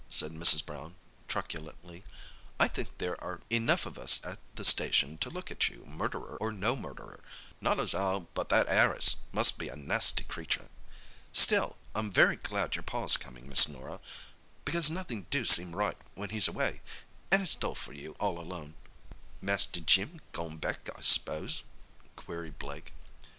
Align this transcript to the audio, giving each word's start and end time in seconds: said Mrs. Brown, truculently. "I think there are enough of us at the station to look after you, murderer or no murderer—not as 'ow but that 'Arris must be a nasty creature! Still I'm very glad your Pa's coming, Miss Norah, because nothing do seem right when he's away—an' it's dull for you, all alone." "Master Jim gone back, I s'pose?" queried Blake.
said 0.09 0.31
Mrs. 0.31 0.65
Brown, 0.65 0.95
truculently. 1.27 2.03
"I 2.59 2.67
think 2.67 2.97
there 2.97 3.23
are 3.23 3.39
enough 3.51 3.85
of 3.85 3.99
us 3.99 4.19
at 4.25 4.39
the 4.55 4.63
station 4.65 5.19
to 5.19 5.29
look 5.29 5.51
after 5.51 5.73
you, 5.75 5.85
murderer 5.85 6.37
or 6.41 6.51
no 6.51 6.75
murderer—not 6.75 7.77
as 7.79 7.93
'ow 7.93 8.27
but 8.33 8.49
that 8.49 8.67
'Arris 8.67 9.17
must 9.31 9.59
be 9.59 9.69
a 9.69 9.75
nasty 9.75 10.23
creature! 10.23 10.69
Still 11.33 11.77
I'm 11.93 12.09
very 12.09 12.35
glad 12.35 12.75
your 12.75 12.81
Pa's 12.81 13.15
coming, 13.15 13.47
Miss 13.47 13.67
Norah, 13.67 13.99
because 14.65 14.89
nothing 14.89 15.27
do 15.29 15.45
seem 15.45 15.75
right 15.75 15.97
when 16.15 16.31
he's 16.31 16.47
away—an' 16.47 17.39
it's 17.41 17.53
dull 17.53 17.75
for 17.75 17.93
you, 17.93 18.15
all 18.19 18.39
alone." 18.39 18.73
"Master 19.39 19.81
Jim 19.81 20.19
gone 20.31 20.57
back, 20.57 20.89
I 20.97 21.01
s'pose?" 21.01 21.63
queried 22.15 22.57
Blake. 22.57 22.93